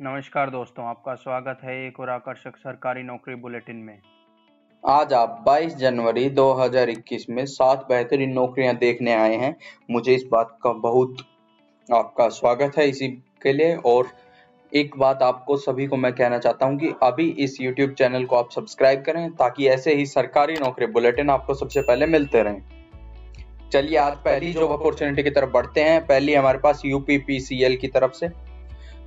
नमस्कार 0.00 0.50
दोस्तों, 0.50 0.86
आपका 0.86 1.14
स्वागत 1.14 1.58
है 1.64 1.86
एक 1.86 2.00
और 2.00 2.10
आकर्षक 2.10 2.56
सरकारी 2.56 3.02
नौकरी 3.02 3.34
बुलेटिन 3.34 3.76
में। 3.76 3.98
आज 4.86 5.12
आप 5.12 5.44
22 5.46 5.76
जनवरी 5.76 6.30
2021 6.30 7.26
में 7.30 7.46
सात 7.46 7.86
बेहतरीन 7.88 8.30
नौकरियाँ 8.30 8.74
देखने 8.76 9.14
आए 9.14 9.36
हैं। 9.36 9.56
मुझे 9.90 10.14
इस 10.14 10.24
बात 10.32 10.58
का 10.62 10.72
बहुत 10.72 11.16
आपका 11.94 12.28
स्वागत 12.28 12.78
है 12.78 12.88
इसी 12.88 13.08
के 13.42 13.52
लिए 13.52 13.76
और 13.76 14.06
एक 14.74 14.96
बात 14.98 15.22
आपको 15.22 15.56
सभी 15.56 15.86
को 15.86 15.96
मैं 15.96 16.12
कहना 16.12 16.38
चाहता 16.38 16.66
हूँ 16.66 16.78
कि 16.78 16.92
अभी 17.02 17.28
इस 17.28 17.58
YouTube 17.60 17.94
चैनल 17.94 18.24
को 18.24 18.36
आप 18.36 18.50
सब्सक्राइब 18.50 19.02
करें 19.02 19.30
ताकि 19.30 19.68
ऐसे 19.68 19.94
ही 19.94 20.06
सरकारी 20.06 20.54
नौकरी 20.54 20.86
बुलेटिन 20.86 21.30
आपको 21.30 21.54
सबसे 21.54 21.80
पहले 21.80 22.06
मिलते 22.06 22.42
रहें। 22.42 22.62
चलिए 23.72 23.96
आज 23.96 24.16
पहली 24.16 24.52
जॉब 24.52 24.70
अपॉर्चुनिटी 24.70 25.22
की 25.22 25.30
तरफ़ 25.30 25.50
बढ़ते 25.50 25.80
हैं। 25.80 26.06
पहली 26.06 26.34
हमारे 26.34 26.58
पास 26.58 26.82
यूपीपीसीएल 26.84 27.76
की 27.76 27.88
तरफ़ 27.88 28.12
से। 28.12 28.45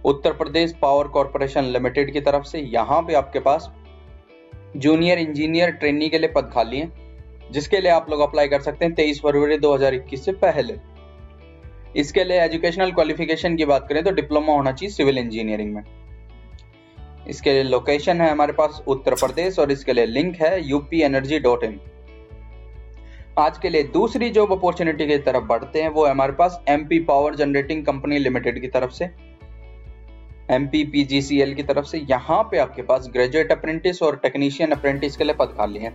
Uttar 0.05 0.33
Pradesh 0.33 0.73
power 0.81 1.07
corporation 1.07 1.63
limited 1.65 2.11
की 2.13 2.21
तरफ़ 2.21 2.43
से 2.43 2.59
यहाँ 2.59 3.01
पे 3.01 3.13
आपके 3.13 3.39
पास 3.39 3.69
जूनियर 4.77 5.19
इंजीनियर 5.19 5.71
ट्रेनिंग 5.71 6.11
के 6.11 6.17
लिए 6.17 6.29
पद 6.29 6.49
खाली 6.53 6.77
हैं, 6.77 6.91
जिसके 7.51 7.79
लिए 7.81 7.91
आप 7.91 8.09
लोग 8.09 8.19
अप्लाई 8.21 8.47
कर 8.47 8.61
सकते 8.61 8.85
हैं 8.85 8.93
तेईस 8.95 9.21
फरवरी 9.21 9.57
2021 9.57 10.25
से 10.25 10.31
पहले। 10.41 10.75
इसके 11.95 12.23
लिए 12.23 12.41
एजुकेशनल 12.41 12.91
क्वालिफिकेशन 12.91 13.55
की 13.55 13.65
बात 13.65 13.87
करें 13.89 14.03
तो 14.03 14.11
डिप्लोमा 14.11 14.53
होना 14.53 14.71
चाहिए 14.71 14.93
सिविल 14.93 15.17
इंजीनियरिंग 15.17 15.73
में। 15.75 15.83
इसके 17.27 17.53
लिए 17.53 17.63
लोकेशन 17.63 18.21
है 18.21 18.29
हमारे 18.31 18.53
पास 18.53 18.83
उत्तर 18.87 19.15
प्रदेश 19.15 19.59
और 19.59 19.71
इसके 19.71 19.93
लिए 19.93 20.05
लिंक 20.05 20.35
है 20.41 20.67
यूपी 20.67 21.01
एनर्जी 21.01 21.39
डॉट 21.39 21.63
इन 21.63 21.79
आज 23.37 23.57
के 23.57 23.69
लिए 23.69 23.83
दूसरी 23.93 24.29
जॉब 24.29 24.51
अपॉर्चुनिटी 24.51 25.07
की 25.07 25.17
तरफ़ 25.19 25.43
बढ़ते 25.45 25.81
हैं, 25.81 25.89
वो 25.89 26.05
हमारे 26.05 26.33
पास 26.33 26.61
MP 26.69 26.99
power 26.99 27.35
generating 27.35 27.85
company 27.85 28.17
limited 28.17 28.61
की 28.61 28.67
तरफ़ 28.67 28.91
से। 28.91 29.09
एम 30.51 30.65
पी 30.67 30.83
की 31.55 31.63
तरफ़ 31.63 31.85
से 31.85 31.97
यहाँ 32.09 32.41
पे 32.51 32.57
आपके 32.57 32.81
पास 32.81 33.07
ग्रेजुएट 33.13 33.51
अप्रेंटिस 33.51 34.01
और 34.03 34.15
टेक्नीशियन 34.17 34.71
अप्रेंटिस 34.71 35.17
के 35.17 35.23
लिए 35.23 35.33
पद 35.39 35.53
खाली 35.57 35.79
हैं। 35.79 35.93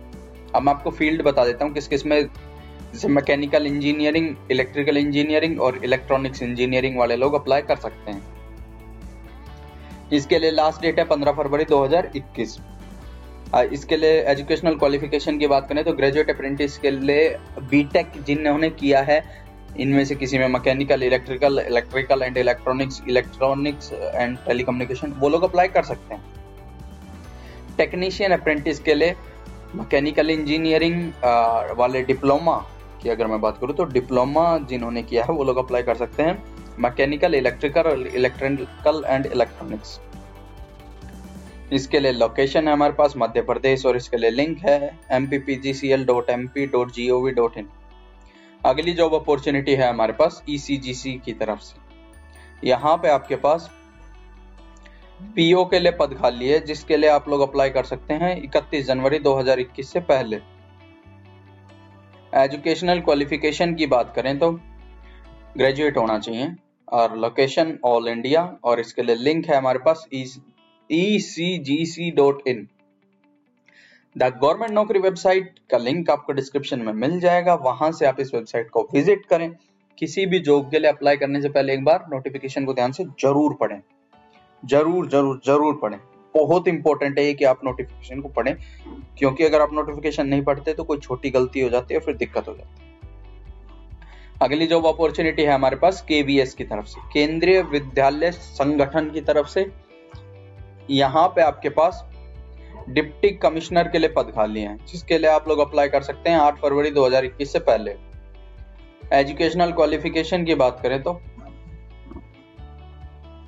अब 0.55 0.61
मैं 0.61 0.73
आपको 0.73 0.91
फ़ील्ड 0.91 1.21
बता 1.23 1.45
देता 1.45 1.65
हूँ 1.65 1.73
किस 1.73 1.87
किसमें 1.87 2.21
जैसे 2.21 3.07
मैकेनिकल 3.07 3.65
इंजीनियरिंग 3.67 4.35
इलेक्ट्रिकल 4.51 4.97
इंजीनियरिंग 4.97 5.59
और 5.61 5.79
इलेक्ट्रॉनिक्स 5.83 6.43
इंजीनियरिंग 6.43 6.97
वाले 6.97 7.15
लोग 7.15 7.33
अप्लाई 7.33 7.61
कर 7.63 7.75
सकते 7.77 8.11
हैं। 8.11 8.21
इसके 10.13 10.39
लिए 10.39 10.51
लास्ट 10.51 10.81
डेट 10.81 10.99
है 10.99 11.05
पंद्रह 11.05 11.31
फरवरी 11.31 11.65
2021 11.65 12.57
इसके 13.71 13.97
लिए 13.97 14.21
एजुकेशनल 14.31 14.75
क्वालिफिकेशन 14.75 15.37
की 15.39 15.47
बात 15.47 15.67
करें 15.69 15.83
तो 15.83 15.93
ग्रेजुएट 15.93 16.29
अप्रेंटिस 16.29 16.77
के 16.77 16.91
लिए 16.91 17.27
बीटेक 17.69 18.11
जिन्होंने 18.27 18.69
किया 18.71 19.01
है 19.01 19.19
इनमें 19.77 20.03
से 20.05 20.15
किसी 20.15 20.37
में 20.39 20.47
mechanical 20.47 21.03
electrical 21.03 21.59
electrical 21.59 22.23
and 22.23 22.37
electronics 22.37 23.01
electronics 23.09 23.91
and 23.93 24.37
telecommunication 24.45 25.11
वो 25.19 25.29
लोग 25.29 25.43
अप्लाई 25.43 25.67
कर 25.67 25.83
सकते 25.83 26.15
हैं। 26.15 26.23
टेक्नीशियन 27.77 28.31
अप्रेंटिस 28.31 28.79
के 28.79 28.93
लिए 28.93 29.15
मैकेनिकल 29.75 30.29
इंजीनियरिंग 30.29 31.01
वाले 31.77 32.01
डिप्लोमा 32.03 32.55
की 33.01 33.09
अगर 33.09 33.27
मैं 33.27 33.39
बात 33.41 33.57
करूँ 33.61 33.75
तो 33.75 33.83
डिप्लोमा 33.85 34.57
जिन्होंने 34.69 35.03
किया 35.03 35.23
है, 35.23 35.33
वो 35.33 35.43
लोग 35.43 35.57
अप्लाई 35.57 35.83
कर 35.83 35.95
सकते 35.95 36.23
हैं। 36.23 36.43
Mechanical 36.79 37.35
electrical 37.35 38.05
electrical 38.15 39.03
and 39.07 39.25
electronics 39.25 39.99
इसके 41.73 41.99
लिए 41.99 42.11
लोकेशन 42.11 42.67
है 42.67 42.73
हमारे 42.73 42.93
पास, 42.93 43.13
मध्य 43.17 43.41
प्रदेश 43.41 43.85
और 43.85 43.97
इसके 43.97 44.17
लिए 44.17 44.29
लिंक 44.29 44.57
है। 44.59 44.79
M 45.11 45.27
P 45.27 45.37
P 45.39 45.55
G 45.55 45.73
C 45.73 45.89
L 45.91 46.05
dot 46.05 46.29
M 46.29 46.47
P 46.47 46.65
dot 46.67 46.91
G 46.93 47.09
O 47.09 47.19
V 47.21 47.31
dot 47.33 47.57
in 47.57 47.67
अगली 48.65 48.93
जॉब 48.93 49.13
अपॉर्चुनिटी 49.13 49.73
है 49.75 49.87
हमारे 49.89 50.13
पास 50.13 50.43
ईसीजीसी 50.49 51.13
e 51.13 51.23
की 51.25 51.33
तरफ़ 51.33 51.59
से। 51.61 52.67
यहाँ 52.67 52.95
पे 52.97 53.09
आपके 53.09 53.35
पास 53.37 53.69
पीओ 55.35 55.63
के 55.65 55.79
लिए 55.79 55.91
पद 55.91 56.13
खाली 56.13 56.47
है, 56.47 56.59
जिसके 56.65 56.97
लिए 56.97 57.09
आप 57.09 57.29
लोग 57.29 57.41
अप्लाई 57.41 57.69
कर 57.69 57.83
सकते 57.83 58.13
हैं 58.13 58.35
31 58.43 58.85
जनवरी 58.87 59.19
2021 59.19 59.91
से 59.93 59.99
पहले। 60.03 60.39
एजुकेशनल 62.37 62.99
क्वालिफिकेशन 63.01 63.75
की 63.75 63.85
बात 63.87 64.13
करें 64.15 64.37
तो 64.39 64.51
ग्रेजुएट 65.57 65.97
होना 65.97 66.17
चाहिए 66.19 66.53
और 66.87 67.17
लोकेशन 67.17 67.77
ऑल 67.85 68.07
इंडिया 68.07 68.43
और 68.63 68.79
इसके 68.79 69.03
लिए 69.03 69.15
लिंक 69.17 69.45
है 69.45 69.57
हमारे 69.57 69.79
पास 69.79 70.05
E 70.09 71.19
C 71.21 71.57
G 71.59 71.85
C 71.85 72.09
dot 72.11 72.41
in 72.47 72.67
the 74.15 74.23
government 74.41 74.71
नौकरी 74.71 74.99
वेबसाइट 74.99 75.55
का 75.71 75.77
लिंक 75.77 76.09
आपको 76.09 76.33
डिस्क्रिप्शन 76.33 76.79
में 76.79 76.91
मिल 76.93 77.19
जाएगा। 77.19 77.53
वहाँ 77.63 77.91
से 77.91 78.05
आप 78.05 78.19
इस 78.19 78.33
वेबसाइट 78.33 78.69
को 78.69 78.81
विज़िट 78.93 79.25
करें। 79.25 79.49
किसी 79.97 80.25
भी 80.25 80.39
जॉब 80.39 80.69
के 80.71 80.79
लिए 80.79 80.91
अप्लाई 80.91 81.17
करने 81.17 81.41
से 81.41 81.49
पहले 81.49 81.73
एक 81.73 81.83
बार 81.85 82.05
नोटिफिकेशन 82.13 82.65
को 82.65 82.73
ध्यान 82.73 82.91
से 82.91 83.03
ज़रूर 83.21 83.53
पढ़ें। 83.53 83.79
ज़रूर 84.63 85.09
ज़रूर 85.09 85.41
ज़रूर 85.45 85.79
पढ़ें। 85.81 85.99
बहुत 86.35 86.67
इंपॉर्टेंट 86.67 87.19
है 87.19 87.33
कि 87.33 87.45
आप 87.45 87.65
नोटिफिकेशन 87.65 88.21
को 88.21 88.29
पढ़ें। 88.29 88.55
क्योंकि 89.17 89.43
अगर 89.43 89.61
आप 89.61 89.73
नोटिफिकेशन 89.73 90.27
नहीं 90.27 90.43
पढ़ते 90.43 90.73
तो 90.73 90.83
कोई 90.83 90.97
छोटी 90.97 91.29
गलती 91.29 91.61
हो 91.61 91.69
जाती 91.69 91.93
है, 91.93 91.99
फिर 91.99 92.15
दिक्कत 92.15 92.47
हो 92.47 92.53
जाती 92.53 92.79
है। 92.79 92.93
अगली 94.41 94.67
जॉब 94.67 94.85
अपॉर्चुनिटी 94.87 95.43
है 95.43 95.53
हमारे 95.53 95.75
पास 95.75 96.01
केवीएस 96.07 96.53
की 96.53 96.63
तरफ़ 96.63 96.85
से। 96.85 97.01
केंद्रीय 97.13 97.61
विद्यालय 97.63 98.31
संगठन 98.31 99.09
की 99.09 99.21
तरफ़ 99.23 99.47
से। 99.49 99.71
यहाँ 100.89 101.27
पे 101.27 101.41
आपके 101.41 101.69
पास 101.71 102.05
डिप्टी 102.87 103.29
कमिश्नर 103.37 103.87
के 103.87 103.97
लिए 103.97 104.09
पद 104.09 104.31
खाली 104.35 104.61
हैं 104.61 104.77
जिसके 104.85 105.17
लिए 105.17 105.29
आप 105.29 105.47
लोग 105.49 105.59
अप्लाई 105.59 105.87
कर 105.89 106.01
सकते 106.03 106.29
हैं 106.29 106.37
8 106.39 106.57
फरवरी 106.57 106.91
2021 106.91 107.51
से 107.53 107.59
पहले। 107.61 107.95
एजुकेशनल 109.13 109.71
क्वालिफिकेशन 109.71 110.45
की 110.45 110.55
बात 110.55 110.79
करें 110.83 111.01
तो 111.03 111.19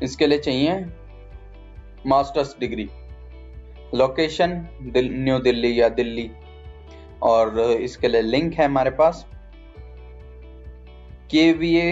इसके 0.03 0.27
लिए 0.27 0.39
चाहिए 0.39 0.85
मास्टर्स 2.05 2.55
डिग्री। 2.59 2.87
लोकेशन 3.95 4.67
दिल, 4.83 5.09
न्यू 5.13 5.39
दिल्ली 5.39 5.79
या 5.81 5.89
दिल्ली 5.89 6.29
और 7.23 7.59
इसके 7.61 8.07
लिए 8.07 8.21
लिंक 8.21 8.53
है 8.53 8.65
हमारे 8.65 8.89
पास। 8.91 9.25
के 11.31 11.51
वी 11.53 11.75
ए 11.77 11.91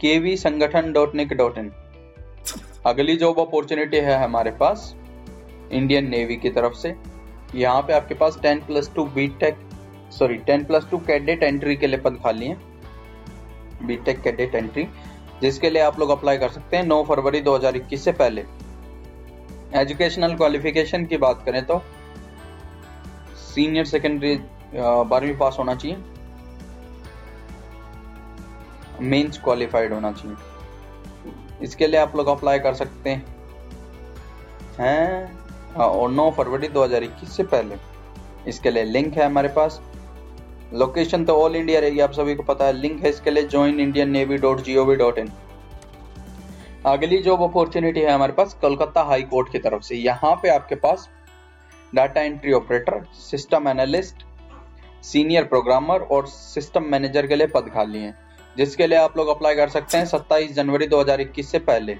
के 0.00 0.18
वी 0.18 0.36
संगठन 0.36 0.92
डॉट 0.92 1.14
निक 1.14 1.32
डॉट 1.32 1.58
इन। 1.58 1.70
अगली 2.86 3.16
जॉब 3.16 3.40
अपॉर्चुनिटी 3.40 3.96
है 3.98 4.22
हमारे 4.24 4.50
पास। 4.60 4.94
इंडियन 5.72 6.08
नेवी 6.10 6.36
की 6.36 6.50
तरफ़ 6.50 6.74
से। 6.74 6.94
यहाँ 7.54 7.82
पे 7.82 7.92
आपके 7.92 8.14
पास 8.14 8.38
ten 8.42 8.60
plus 8.60 8.90
two 8.94 9.04
B 9.06 9.26
tech 9.40 9.58
sorry 10.12 10.36
ten 10.46 10.64
plus 10.64 10.86
two 10.90 10.98
cadet 11.06 11.42
entry 11.42 11.76
के 11.76 11.86
लिए 11.86 11.98
पद 11.98 12.18
खाली 12.24 12.46
है। 12.46 12.56
बी 13.82 13.96
टेक 13.96 14.20
कैडेट 14.22 14.54
एंट्री 14.54 14.86
जिसके 15.42 15.70
लिए 15.70 15.82
आप 15.82 15.98
लोग 15.98 16.10
अप्लाई 16.10 16.38
कर 16.38 16.48
सकते 16.48 16.76
हैं 16.76 16.84
9 16.84 17.02
फरवरी 17.04 17.40
2021 17.42 18.04
से 18.04 18.12
पहले। 18.12 18.44
एजुकेशनल 19.74 20.34
क्वालिफिकेशन 20.36 21.04
की 21.06 21.16
बात 21.18 21.42
करें 21.46 21.64
तो 21.66 21.82
सीनियर 23.36 23.84
सेकेंडरी 23.84 24.36
बारहवीं 24.74 25.36
पास 25.38 25.56
होना 25.58 25.74
चाहिए। 25.74 25.96
मेंस 29.00 29.38
क्वालिफाइड 29.44 29.92
होना 29.92 30.12
चाहिए। 30.12 30.36
इसके 31.62 31.86
लिए 31.86 32.00
आप 32.00 32.16
लोग 32.16 32.26
अप्लाई 32.28 32.58
कर 32.58 32.74
सकते 32.74 33.10
हैं? 33.10 33.22
और 35.76 36.10
9 36.10 36.30
फरवरी 36.30 36.68
2021 36.68 37.36
से 37.36 37.42
पहले। 37.44 37.76
इसके 38.48 38.70
लिए 38.70 38.84
लिंक 38.84 39.16
है 39.16 39.24
हमारे 39.26 39.48
पास। 39.48 39.80
लोकेशन 40.74 41.24
तो 41.24 41.36
ऑल 41.36 41.56
इंडिया 41.56 41.80
रहेगी, 41.80 42.00
आप 42.00 42.12
सभी 42.12 42.34
को 42.34 42.42
पता 42.42 42.64
है। 42.64 42.72
लिंक 42.72 43.02
है 43.04 43.10
इसके 43.10 43.30
लिए 43.30 43.46
join 43.48 43.80
Indian 43.80 44.10
navy 44.10 44.36
dot 44.38 44.60
G 44.60 44.76
O 44.76 44.84
V 44.84 44.96
dot 44.96 45.18
in 45.18 45.30
अगली 46.86 47.18
जॉब 47.22 47.42
अपॉर्चुनिटी 47.42 48.00
है 48.00 48.10
हमारे 48.10 48.32
पास 48.32 48.54
कोलकाता 48.60 49.02
हाई 49.02 49.22
कोर्ट 49.24 49.52
की 49.52 49.58
तरफ़ 49.58 49.82
से। 49.82 49.96
यहाँ 49.96 50.34
पे 50.42 50.48
आपके 50.48 50.74
पास 50.76 51.08
data 51.94 52.20
entry 52.20 52.52
operator 52.52 53.04
system 53.20 53.68
analyst 53.68 54.24
senior 55.04 55.44
programmer 55.44 56.00
और 56.10 56.26
सिस्टम 56.26 56.84
मैनेजर 56.84 57.26
के 57.26 57.36
लिए 57.36 57.46
पद 57.46 57.70
खाली 57.74 57.98
हैं, 57.98 58.14
जिसके 58.56 58.86
लिए 58.86 58.98
आप 58.98 59.16
लोग 59.16 59.28
अप्लाई 59.28 59.54
कर 59.54 59.68
सकते 59.68 59.98
हैं 59.98 60.06
27 60.06 60.52
जनवरी 60.54 60.86
2021 60.86 61.50
से 61.50 61.58
पहले। 61.60 61.96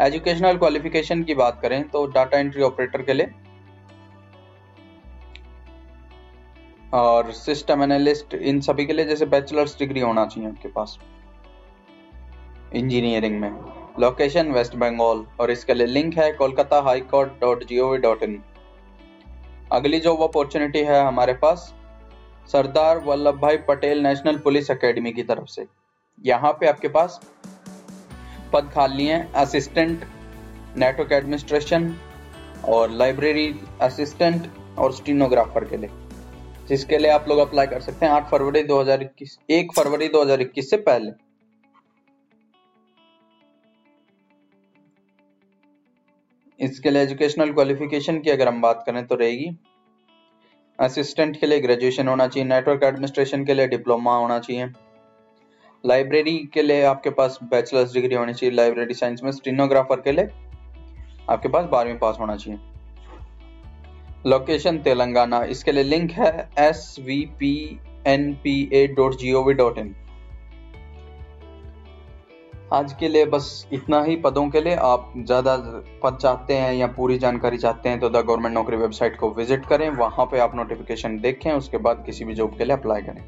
एजुकेशनल 0.00 0.56
क्वालिफिकेशन 0.58 1.22
की 1.22 1.34
बात 1.34 1.58
करें 1.62 1.82
तो 1.88 2.06
डाटा 2.08 2.38
एंट्री 2.38 2.62
ऑपरेटर 2.62 3.02
के 3.02 3.12
लिए 3.12 3.30
और 6.92 7.30
सिस्टम 7.32 7.82
एनालिस्ट 7.82 8.34
इन 8.34 8.60
सभी 8.60 8.86
के 8.86 8.92
लिए 8.92 9.04
जैसे 9.04 9.26
बैचलर्स 9.26 9.78
डिग्री 9.78 10.00
होना 10.00 10.24
चाहिए 10.26 10.48
आपके 10.48 10.68
पास। 10.68 10.98
इंजीनियरिंग 12.74 13.40
में। 13.40 13.50
लोकेशन 14.00 14.50
वेस्ट 14.52 14.74
बंगाल 14.76 15.24
और 15.40 15.50
इसके 15.50 15.74
लिए 15.74 15.86
लिंक 15.86 16.18
है 16.18 16.30
Kolkata 16.32 16.80
high 16.82 17.00
court 17.10 17.40
dot 17.40 17.64
G 17.64 17.78
O 17.78 17.90
V 17.92 17.98
dot 17.98 18.22
in. 18.22 18.42
अगली 19.72 20.00
जॉब 20.00 20.22
अपॉर्चुनिटी 20.22 20.78
है 20.84 21.04
हमारे 21.06 21.32
पास 21.42 21.72
सरदार 22.52 22.98
वल्लभ 22.98 23.40
भाई 23.40 23.56
पटेल 23.68 24.02
नेशनल 24.02 24.38
पुलिस 24.38 24.70
एकेडमी 24.70 25.12
की 25.12 25.22
तरफ़ 25.22 25.46
से। 25.48 25.66
यहाँ 26.24 26.52
पे 26.52 26.68
आपके 26.68 26.88
पास 26.88 27.20
पद 28.52 28.70
खाली 28.74 29.06
हैं 29.06 29.22
असिस्टेंट 29.34 30.04
नेटवर्क 30.76 31.12
एडमिनिस्ट्रेशन 31.12 31.94
और 32.68 32.90
लाइब्रेरी 32.92 33.48
असिस्टेंट 33.82 34.46
और 34.78 34.92
स्टीनोग्राफर 34.92 35.64
के 35.64 35.76
लिए, 35.76 35.90
जिसके 36.68 36.98
लिए 36.98 37.10
आप 37.10 37.28
लोग 37.28 37.38
अप्लाई 37.38 37.66
कर 37.66 37.80
सकते 37.80 38.06
हैं 38.06 38.12
8 38.12 38.30
फरवरी 38.30 38.62
2021 38.64 39.38
1 39.50 39.72
फरवरी 39.76 40.08
2021 40.08 40.70
से 40.70 40.76
पहले। 40.88 41.10
इसके 46.60 46.90
लिए 46.90 47.02
एजुकेशनल 47.02 47.52
क्वालिफिकेशन 47.52 48.18
की 48.20 48.30
अगर 48.30 48.48
हम 48.48 48.60
बात 48.60 48.82
करें 48.86 49.06
तो 49.06 49.14
रहेगी। 49.14 49.50
असिस्टेंट 50.78 51.36
के 51.40 51.46
लिए 51.46 51.60
ग्रेजुएशन 51.60 52.08
होना 52.08 52.26
चाहिए 52.28 52.48
नेटवर्क 52.48 52.82
एडमिनिस्ट्रेशन 52.84 53.44
के 53.44 53.54
लिए 53.54 53.66
डिप्लोमा 53.68 54.16
होना 54.16 54.38
चाहिए। 54.38 54.66
लाइब्रेरी 55.84 56.36
के 56.54 56.62
लिए 56.62 56.82
आपके 56.84 57.10
पास 57.10 57.38
बैचलर्स 57.44 57.92
डिग्री 57.94 58.14
होनी 58.14 58.32
चाहिए, 58.34 58.54
लाइब्रेरी 58.54 58.94
साइंस 58.94 59.22
में, 59.24 59.30
स्टीनोग्राफर 59.32 60.00
के 60.00 60.12
लिए 60.12 60.28
आपके 61.28 61.48
पास 61.48 61.64
बारहवीं 61.66 61.98
पास 61.98 62.16
होना 62.20 62.36
चाहिए। 62.36 62.58
लोकेशन 64.26 64.78
तेलंगाना, 64.80 65.42
इसके 65.44 65.72
लिए 65.72 65.84
लिंक 65.84 66.10
है 66.12 66.48
S 66.58 66.96
V 67.00 67.20
P 67.38 67.80
N 68.06 68.32
P 68.34 68.68
A 68.72 68.86
dot 68.88 69.16
G 69.18 69.32
O 69.32 69.42
V 69.44 69.54
dot 69.54 69.78
in 69.78 69.94
आज 72.72 72.92
के 72.92 73.08
लिए 73.08 73.24
बस 73.26 73.68
इतना 73.72 74.02
ही 74.02 74.16
पदों 74.18 74.48
के 74.50 74.60
लिए, 74.60 74.74
आप 74.74 75.12
ज़्यादा 75.18 75.56
पद 76.02 76.16
चाहते 76.16 76.54
हैं 76.54 76.72
या 76.74 76.86
पूरी 76.88 77.18
जानकारी 77.18 77.58
चाहते 77.58 77.88
हैं 77.88 78.00
तो 78.00 78.08
द 78.08 78.16
गवर्नमेंट 78.18 78.54
नौकरी 78.54 78.76
वेबसाइट 78.76 79.18
को 79.20 79.30
विज़िट 79.34 79.66
करें, 79.66 79.88
वहाँ 79.90 80.26
पे 80.26 80.38
आप 80.40 80.54
नोटिफिकेशन 80.56 81.18
देखें, 81.20 81.52
उसके 81.52 81.78
बाद 81.78 82.02
किसी 82.06 82.24
भी 82.24 82.34
जॉब 82.34 82.56
के 82.58 82.64
लिए 82.64 82.76
अप्लाई 82.76 83.02
करें। 83.02 83.24